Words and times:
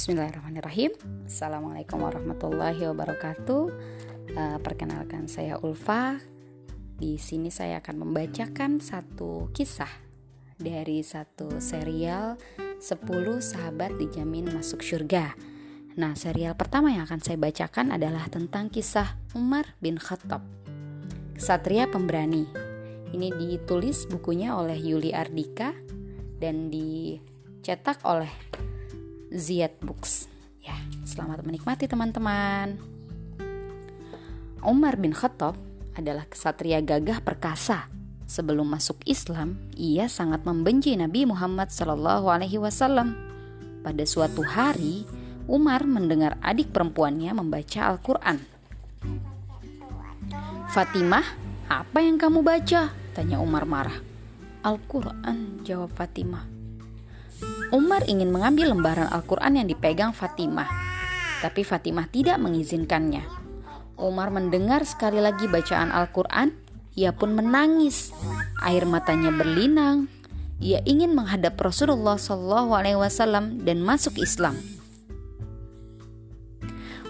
Bismillahirrahmanirrahim. 0.00 0.96
Assalamualaikum 1.28 2.00
warahmatullahi 2.00 2.88
wabarakatuh. 2.88 3.62
Uh, 4.32 4.56
Perkenalkan 4.64 5.28
saya 5.28 5.60
Ulfa. 5.60 6.16
Di 6.96 7.20
sini 7.20 7.52
saya 7.52 7.84
akan 7.84 8.08
membacakan 8.08 8.80
satu 8.80 9.52
kisah 9.52 9.92
Dari 10.56 11.04
satu 11.04 11.60
serial 11.60 12.40
10 12.80 12.80
sahabat 13.44 14.00
dijamin 14.00 14.48
masuk 14.48 14.80
surga 14.80 15.36
Nah 16.00 16.16
serial 16.16 16.56
pertama 16.56 16.96
yang 16.96 17.04
akan 17.04 17.20
saya 17.20 17.36
bacakan 17.36 17.92
adalah 17.92 18.24
tentang 18.32 18.72
kisah 18.72 19.20
Umar 19.36 19.76
bin 19.84 20.00
Khattab. 20.00 20.40
Satria 21.36 21.84
Pemberani. 21.92 22.48
Ini 23.12 23.36
ditulis 23.36 24.08
bukunya 24.08 24.56
oleh 24.56 24.80
Yuli 24.80 25.12
Ardika 25.12 25.76
Dan 26.40 26.72
dicetak 26.72 28.00
oleh 28.08 28.48
Ziad 29.30 29.78
Books. 29.78 30.26
Ya, 30.58 30.74
selamat 31.06 31.46
menikmati 31.46 31.86
teman-teman. 31.86 32.74
Umar 34.60 34.98
bin 34.98 35.14
Khattab 35.14 35.54
adalah 35.94 36.26
kesatria 36.26 36.82
gagah 36.82 37.22
perkasa. 37.22 37.86
Sebelum 38.26 38.66
masuk 38.66 38.98
Islam, 39.06 39.58
ia 39.78 40.10
sangat 40.10 40.42
membenci 40.42 40.94
Nabi 40.98 41.30
Muhammad 41.30 41.70
Shallallahu 41.70 42.26
Alaihi 42.26 42.58
Wasallam. 42.58 43.14
Pada 43.86 44.02
suatu 44.02 44.42
hari, 44.42 45.06
Umar 45.46 45.86
mendengar 45.86 46.34
adik 46.42 46.74
perempuannya 46.74 47.30
membaca 47.30 47.86
Al-Quran. 47.86 48.38
Fatimah, 50.74 51.26
apa 51.70 51.98
yang 52.02 52.18
kamu 52.18 52.42
baca? 52.42 52.90
Tanya 53.14 53.38
Umar 53.38 53.62
marah. 53.62 53.98
Al-Quran, 54.66 55.62
jawab 55.62 55.94
Fatimah. 55.94 56.59
Umar 57.70 58.02
ingin 58.10 58.34
mengambil 58.34 58.74
lembaran 58.74 59.06
Al-Quran 59.08 59.62
yang 59.62 59.66
dipegang 59.70 60.10
Fatimah, 60.10 60.66
tapi 61.40 61.62
Fatimah 61.62 62.10
tidak 62.10 62.36
mengizinkannya. 62.42 63.22
Umar 64.00 64.32
mendengar 64.32 64.82
sekali 64.88 65.20
lagi 65.20 65.46
bacaan 65.46 65.92
Al-Quran, 65.92 66.56
ia 66.98 67.14
pun 67.14 67.32
menangis. 67.32 68.10
Air 68.60 68.84
matanya 68.84 69.30
berlinang. 69.30 70.10
Ia 70.60 70.84
ingin 70.84 71.16
menghadap 71.16 71.56
Rasulullah 71.56 72.20
SAW 72.20 73.64
dan 73.64 73.78
masuk 73.80 74.20
Islam. 74.20 74.58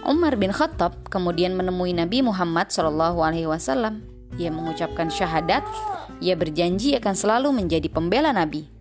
Umar 0.01 0.39
bin 0.39 0.55
Khattab 0.55 1.11
kemudian 1.11 1.53
menemui 1.59 1.91
Nabi 1.91 2.23
Muhammad 2.23 2.71
SAW. 2.71 3.99
Ia 4.39 4.49
mengucapkan 4.53 5.11
syahadat. 5.11 5.67
Ia 6.23 6.39
berjanji 6.39 6.95
akan 6.95 7.15
selalu 7.17 7.49
menjadi 7.51 7.91
pembela 7.91 8.31
Nabi. 8.31 8.80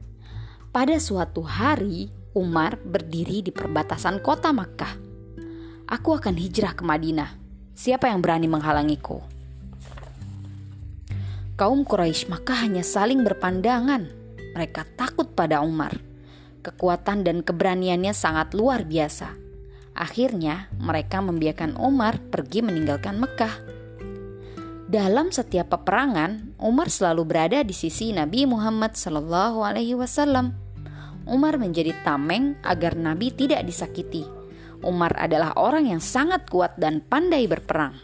Pada 0.70 1.02
suatu 1.02 1.42
hari, 1.42 2.14
Umar 2.30 2.78
berdiri 2.78 3.42
di 3.42 3.50
perbatasan 3.50 4.22
kota 4.22 4.54
Makkah. 4.54 4.94
Aku 5.90 6.14
akan 6.14 6.38
hijrah 6.38 6.78
ke 6.78 6.86
Madinah. 6.86 7.26
Siapa 7.74 8.06
yang 8.06 8.22
berani 8.22 8.46
menghalangiku? 8.46 9.18
Kaum 11.58 11.82
Quraisy 11.82 12.30
Makkah 12.30 12.62
hanya 12.62 12.86
saling 12.86 13.26
berpandangan. 13.26 14.14
Mereka 14.54 14.94
takut 14.94 15.34
pada 15.34 15.58
Umar. 15.58 15.98
Kekuatan 16.62 17.26
dan 17.26 17.42
keberaniannya 17.42 18.14
sangat 18.14 18.54
luar 18.54 18.86
biasa. 18.86 19.34
Akhirnya, 19.98 20.70
mereka 20.78 21.18
membiarkan 21.18 21.74
Umar 21.82 22.22
pergi 22.30 22.62
meninggalkan 22.62 23.18
Mekah. 23.18 23.79
Dalam 24.90 25.30
setiap 25.30 25.70
peperangan, 25.70 26.58
Umar 26.58 26.90
selalu 26.90 27.22
berada 27.22 27.62
di 27.62 27.70
sisi 27.70 28.10
Nabi 28.10 28.42
Muhammad 28.42 28.98
Shallallahu 28.98 29.62
Alaihi 29.62 29.94
Wasallam. 29.94 30.50
Umar 31.30 31.62
menjadi 31.62 31.94
tameng 32.02 32.58
agar 32.66 32.98
Nabi 32.98 33.30
tidak 33.30 33.62
disakiti. 33.70 34.26
Umar 34.82 35.14
adalah 35.14 35.54
orang 35.54 35.86
yang 35.86 36.02
sangat 36.02 36.50
kuat 36.50 36.74
dan 36.74 37.06
pandai 37.06 37.46
berperang. 37.46 38.02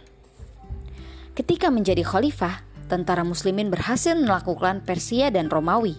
Ketika 1.35 1.75
menjadi 1.75 2.07
khalifah, 2.07 2.63
tentara 2.87 3.27
muslimin 3.27 3.67
berhasil 3.67 4.15
melakukan 4.15 4.87
Persia 4.87 5.35
dan 5.35 5.51
Romawi. 5.51 5.99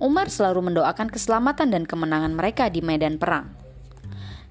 Umar 0.00 0.32
selalu 0.32 0.72
mendoakan 0.72 1.12
keselamatan 1.12 1.76
dan 1.76 1.84
kemenangan 1.84 2.32
mereka 2.32 2.72
di 2.72 2.80
medan 2.80 3.20
perang. 3.20 3.52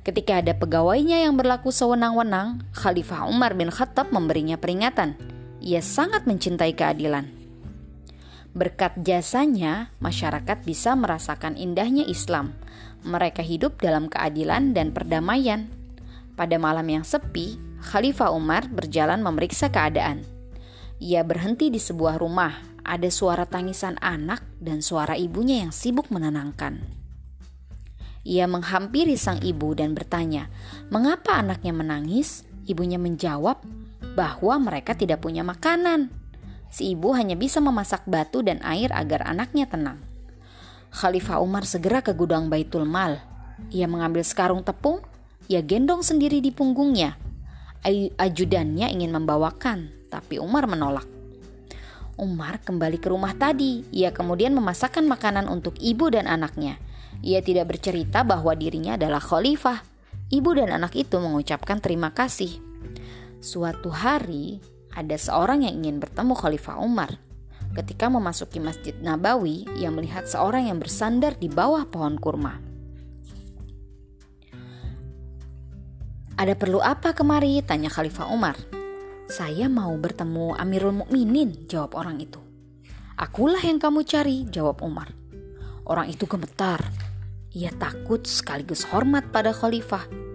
Ketika 0.06 0.46
ada 0.46 0.54
pegawainya 0.54 1.26
yang 1.26 1.42
berlaku 1.42 1.74
sewenang-wenang, 1.74 2.70
Khalifah 2.78 3.26
Umar 3.26 3.58
bin 3.58 3.74
Khattab 3.74 4.14
memberinya 4.14 4.62
peringatan 4.62 5.41
ia 5.62 5.80
sangat 5.80 6.26
mencintai 6.26 6.74
keadilan. 6.74 7.30
Berkat 8.52 9.00
jasanya, 9.06 9.96
masyarakat 10.04 10.68
bisa 10.68 10.92
merasakan 10.98 11.56
indahnya 11.56 12.04
Islam. 12.04 12.52
Mereka 13.08 13.40
hidup 13.40 13.80
dalam 13.80 14.12
keadilan 14.12 14.76
dan 14.76 14.92
perdamaian. 14.92 15.72
Pada 16.36 16.60
malam 16.60 16.84
yang 16.90 17.06
sepi, 17.08 17.56
Khalifah 17.80 18.34
Umar 18.36 18.68
berjalan 18.68 19.24
memeriksa 19.24 19.72
keadaan. 19.72 20.28
Ia 21.00 21.24
berhenti 21.24 21.72
di 21.72 21.80
sebuah 21.80 22.20
rumah. 22.20 22.52
Ada 22.82 23.14
suara 23.14 23.46
tangisan 23.46 23.96
anak 24.02 24.42
dan 24.58 24.82
suara 24.82 25.14
ibunya 25.14 25.64
yang 25.64 25.72
sibuk 25.72 26.10
menenangkan. 26.10 26.82
Ia 28.22 28.46
menghampiri 28.46 29.18
sang 29.18 29.42
ibu 29.42 29.74
dan 29.74 29.98
bertanya, 29.98 30.50
"Mengapa 30.94 31.42
anaknya 31.42 31.74
menangis?" 31.74 32.46
Ibunya 32.70 33.02
menjawab, 33.02 33.66
bahwa 34.16 34.60
mereka 34.60 34.96
tidak 34.96 35.24
punya 35.24 35.42
makanan. 35.44 36.12
Si 36.72 36.96
ibu 36.96 37.12
hanya 37.12 37.36
bisa 37.36 37.60
memasak 37.60 38.08
batu 38.08 38.40
dan 38.44 38.64
air 38.64 38.92
agar 38.96 39.28
anaknya 39.28 39.68
tenang. 39.68 40.00
Khalifah 40.92 41.40
Umar 41.44 41.64
segera 41.68 42.04
ke 42.04 42.16
gudang 42.16 42.48
Baitul 42.48 42.88
Mal. 42.88 43.20
Ia 43.72 43.88
mengambil 43.88 44.24
sekarung 44.24 44.64
tepung, 44.64 45.04
ia 45.48 45.60
gendong 45.60 46.04
sendiri 46.04 46.40
di 46.40 46.52
punggungnya. 46.52 47.16
Ajudannya 48.20 48.92
ingin 48.92 49.12
membawakan, 49.12 49.92
tapi 50.12 50.40
Umar 50.40 50.68
menolak. 50.68 51.08
Umar 52.20 52.62
kembali 52.62 53.02
ke 53.02 53.10
rumah 53.10 53.34
tadi. 53.34 53.82
Ia 53.90 54.14
kemudian 54.14 54.54
memasakkan 54.54 55.08
makanan 55.08 55.50
untuk 55.50 55.76
ibu 55.82 56.12
dan 56.12 56.28
anaknya. 56.30 56.78
Ia 57.24 57.42
tidak 57.42 57.74
bercerita 57.74 58.22
bahwa 58.22 58.54
dirinya 58.54 58.96
adalah 58.96 59.20
khalifah. 59.20 59.82
Ibu 60.32 60.56
dan 60.56 60.72
anak 60.72 60.96
itu 60.96 61.18
mengucapkan 61.18 61.82
terima 61.82 62.14
kasih. 62.14 62.62
Suatu 63.42 63.90
hari, 63.90 64.62
ada 64.94 65.18
seorang 65.18 65.66
yang 65.66 65.82
ingin 65.82 65.98
bertemu 65.98 66.38
Khalifah 66.38 66.78
Umar. 66.78 67.18
Ketika 67.74 68.06
memasuki 68.06 68.62
Masjid 68.62 68.94
Nabawi, 69.02 69.66
ia 69.82 69.90
melihat 69.90 70.30
seorang 70.30 70.70
yang 70.70 70.78
bersandar 70.78 71.34
di 71.42 71.50
bawah 71.50 71.90
pohon 71.90 72.22
kurma. 72.22 72.62
Ada 76.38 76.54
perlu 76.54 76.86
apa 76.86 77.18
kemari? 77.18 77.66
Tanya 77.66 77.90
Khalifah 77.90 78.30
Umar. 78.30 78.62
Saya 79.26 79.66
mau 79.74 79.98
bertemu 79.98 80.54
Amirul 80.62 81.02
Mukminin, 81.02 81.66
jawab 81.66 81.98
orang 81.98 82.22
itu. 82.22 82.38
Akulah 83.18 83.66
yang 83.66 83.82
kamu 83.82 84.06
cari, 84.06 84.46
jawab 84.54 84.86
Umar. 84.86 85.18
Orang 85.90 86.14
itu 86.14 86.30
gemetar. 86.30 86.94
Ia 87.58 87.74
takut 87.74 88.22
sekaligus 88.30 88.86
hormat 88.86 89.34
pada 89.34 89.50
khalifah 89.50 90.31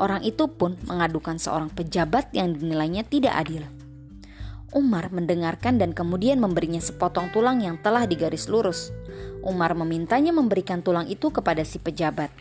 Orang 0.00 0.24
itu 0.24 0.48
pun 0.48 0.80
mengadukan 0.88 1.36
seorang 1.36 1.68
pejabat 1.68 2.32
yang 2.32 2.56
dinilainya 2.56 3.04
tidak 3.04 3.36
adil. 3.36 3.68
Umar 4.72 5.12
mendengarkan 5.12 5.76
dan 5.76 5.92
kemudian 5.92 6.40
memberinya 6.40 6.80
sepotong 6.80 7.28
tulang 7.36 7.60
yang 7.60 7.76
telah 7.76 8.08
digaris 8.08 8.48
lurus. 8.48 8.96
Umar 9.44 9.76
memintanya 9.76 10.32
memberikan 10.32 10.80
tulang 10.80 11.04
itu 11.04 11.28
kepada 11.28 11.60
si 11.68 11.76
pejabat. 11.76 12.32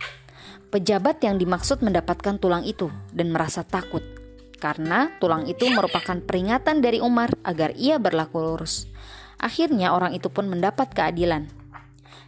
Pejabat 0.71 1.19
yang 1.19 1.35
dimaksud 1.35 1.83
mendapatkan 1.83 2.39
tulang 2.39 2.63
itu 2.63 2.87
dan 3.11 3.35
merasa 3.35 3.67
takut 3.67 4.05
karena 4.59 5.07
tulang 5.23 5.47
itu 5.47 5.65
merupakan 5.71 6.19
peringatan 6.19 6.83
dari 6.83 6.99
Umar 6.99 7.31
agar 7.47 7.73
ia 7.79 7.95
berlaku 7.95 8.43
lurus. 8.43 8.91
Akhirnya 9.39 9.95
orang 9.95 10.11
itu 10.11 10.27
pun 10.27 10.51
mendapat 10.51 10.91
keadilan. 10.91 11.47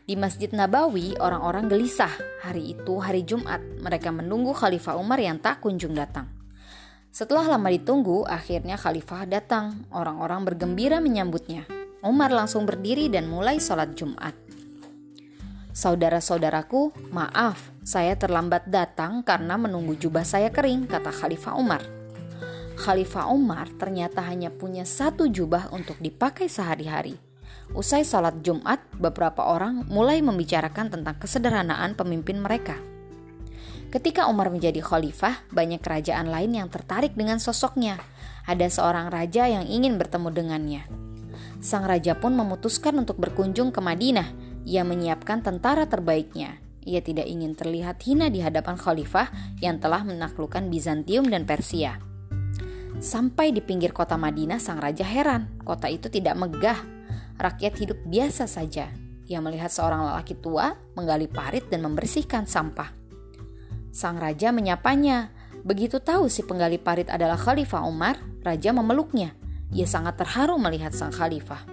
Di 0.01 0.18
Masjid 0.18 0.50
Nabawi, 0.50 1.13
orang-orang 1.21 1.69
gelisah. 1.69 2.09
Hari 2.42 2.74
itu 2.74 2.98
hari 2.98 3.21
Jumat, 3.21 3.62
mereka 3.86 4.09
menunggu 4.09 4.50
Khalifah 4.50 4.98
Umar 4.98 5.21
yang 5.21 5.38
tak 5.38 5.62
kunjung 5.62 5.94
datang. 5.94 6.25
Setelah 7.13 7.45
lama 7.53 7.69
ditunggu, 7.69 8.25
akhirnya 8.25 8.81
Khalifah 8.81 9.30
datang. 9.30 9.86
Orang-orang 9.94 10.42
bergembira 10.42 10.98
menyambutnya. 10.98 11.69
Umar 12.01 12.33
langsung 12.33 12.65
berdiri 12.65 13.13
dan 13.13 13.30
mulai 13.30 13.62
sholat 13.62 13.94
Jumat. 13.94 14.33
Saudara-saudaraku, 15.71 17.13
maaf, 17.13 17.69
saya 17.86 18.18
terlambat 18.18 18.68
datang 18.74 19.21
karena 19.21 19.53
menunggu 19.53 19.94
jubah 20.01 20.25
saya 20.25 20.50
kering, 20.50 20.89
kata 20.89 21.13
Khalifah 21.13 21.53
Umar. 21.62 21.86
Khalifah 22.81 23.30
Umar 23.30 23.69
ternyata 23.77 24.25
hanya 24.25 24.50
punya 24.50 24.81
satu 24.81 25.30
jubah 25.30 25.69
untuk 25.69 26.01
dipakai 26.01 26.50
sehari-hari. 26.50 27.30
Usai 27.71 28.03
salat 28.03 28.44
Jumat, 28.44 28.83
beberapa 29.00 29.47
orang 29.47 29.88
mulai 29.88 30.19
membicarakan 30.19 30.91
tentang 30.91 31.15
kesederhanaan 31.15 31.95
pemimpin 31.95 32.44
mereka. 32.44 32.75
Ketika 33.91 34.27
Umar 34.27 34.51
menjadi 34.51 34.83
khalifah, 34.83 35.47
banyak 35.51 35.79
kerajaan 35.79 36.27
lain 36.27 36.51
yang 36.56 36.68
tertarik 36.68 37.15
dengan 37.15 37.39
sosoknya. 37.39 38.00
Ada 38.44 38.68
seorang 38.68 39.07
raja 39.07 39.47
yang 39.47 39.68
ingin 39.68 39.95
bertemu 39.95 40.29
dengannya. 40.31 40.83
Sang 41.63 41.88
raja 41.88 42.15
pun 42.19 42.35
memutuskan 42.35 42.95
untuk 43.00 43.19
berkunjung 43.19 43.71
ke 43.71 43.79
Madinah. 43.79 44.31
Ia 44.67 44.83
menyiapkan 44.83 45.39
tentara 45.39 45.88
terbaiknya. 45.88 46.59
Ia 46.83 47.00
tidak 47.00 47.29
ingin 47.29 47.56
terlihat 47.56 48.03
hina 48.03 48.27
di 48.27 48.44
hadapan 48.44 48.75
khalifah 48.75 49.31
yang 49.63 49.79
telah 49.79 50.03
menaklukkan 50.03 50.67
Bizantium 50.67 51.29
dan 51.29 51.47
Persia. 51.47 52.01
Sampai 53.00 53.56
di 53.56 53.63
pinggir 53.63 53.95
kota 53.95 54.19
Madinah, 54.19 54.59
sang 54.59 54.81
raja 54.81 55.07
heran. 55.07 55.51
Kota 55.63 55.88
itu 55.88 56.12
tidak 56.12 56.35
megah. 56.35 57.00
Rakyat 57.39 57.73
hidup 57.79 57.99
biasa 58.07 58.49
saja. 58.49 58.91
Ia 59.31 59.39
melihat 59.39 59.71
seorang 59.71 60.03
lelaki 60.11 60.35
tua 60.35 60.75
menggali 60.97 61.31
parit 61.31 61.67
dan 61.71 61.87
membersihkan 61.87 62.49
sampah. 62.49 62.91
Sang 63.91 64.19
raja 64.19 64.51
menyapanya. 64.55 65.31
Begitu 65.61 66.01
tahu 66.01 66.31
si 66.31 66.41
penggali 66.41 66.81
parit 66.81 67.07
adalah 67.11 67.37
Khalifah 67.37 67.85
Umar, 67.85 68.17
raja 68.41 68.73
memeluknya. 68.73 69.35
Ia 69.71 69.87
sangat 69.87 70.19
terharu 70.19 70.59
melihat 70.59 70.91
sang 70.91 71.15
khalifah. 71.15 71.63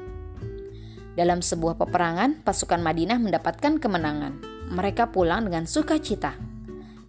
Dalam 1.18 1.42
sebuah 1.42 1.74
peperangan, 1.74 2.46
pasukan 2.46 2.78
Madinah 2.78 3.18
mendapatkan 3.18 3.82
kemenangan. 3.82 4.38
Mereka 4.70 5.10
pulang 5.10 5.50
dengan 5.50 5.66
sukacita. 5.66 6.38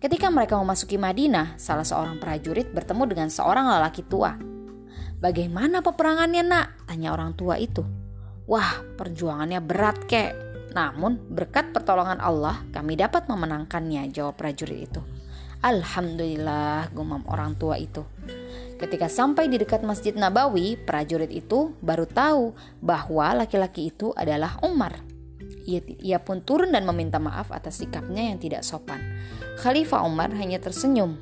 Ketika 0.01 0.33
mereka 0.33 0.57
memasuki 0.57 0.97
Madinah, 0.97 1.61
salah 1.61 1.85
seorang 1.85 2.17
prajurit 2.17 2.73
bertemu 2.73 3.03
dengan 3.05 3.29
seorang 3.29 3.69
lelaki 3.69 4.01
tua. 4.07 4.33
Bagaimana 5.19 5.85
peperangannya 5.85 6.41
nak? 6.41 6.89
Tanya 6.89 7.13
orang 7.13 7.37
tua 7.37 7.59
itu. 7.61 7.98
Wah, 8.49 8.81
perjuangannya 8.97 9.61
berat 9.61 10.09
kek. 10.09 10.33
Namun, 10.73 11.21
berkat 11.29 11.69
pertolongan 11.69 12.17
Allah, 12.17 12.65
kami 12.73 12.97
dapat 12.97 13.29
memenangkannya, 13.29 14.09
jawab 14.09 14.41
prajurit 14.41 14.89
itu. 14.89 15.01
Alhamdulillah, 15.61 16.89
gumam 16.89 17.21
orang 17.29 17.53
tua 17.61 17.77
itu. 17.77 18.01
Ketika 18.81 19.05
sampai 19.05 19.53
di 19.53 19.61
dekat 19.61 19.85
Masjid 19.85 20.17
Nabawi, 20.17 20.81
prajurit 20.81 21.29
itu 21.29 21.77
baru 21.77 22.09
tahu 22.09 22.57
bahwa 22.81 23.45
laki-laki 23.45 23.93
itu 23.93 24.17
adalah 24.17 24.57
Umar. 24.65 24.97
Ia, 25.69 25.85
ia 26.01 26.17
pun 26.17 26.41
turun 26.41 26.73
dan 26.73 26.89
meminta 26.89 27.21
maaf 27.21 27.53
atas 27.53 27.85
sikapnya 27.85 28.33
yang 28.33 28.41
tidak 28.41 28.65
sopan. 28.65 28.97
Khalifah 29.61 30.01
Umar 30.01 30.33
hanya 30.33 30.57
tersenyum. 30.57 31.21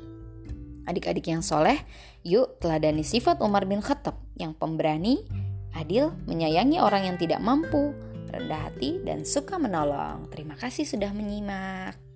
Adik-adik 0.88 1.28
yang 1.28 1.44
soleh, 1.44 1.76
yuk 2.24 2.56
teladani 2.56 3.04
sifat 3.04 3.44
Umar 3.44 3.68
bin 3.68 3.84
Khattab 3.84 4.16
yang 4.40 4.56
pemberani, 4.56 5.47
adil, 5.78 6.10
menyayangi 6.26 6.82
orang 6.82 7.06
yang 7.06 7.16
tidak 7.16 7.38
mampu, 7.38 7.94
rendah 8.34 8.66
hati, 8.66 8.98
dan 9.06 9.22
suka 9.22 9.56
menolong. 9.56 10.26
Terima 10.34 10.58
kasih 10.58 10.84
sudah 10.84 11.14
menyimak. 11.14 12.07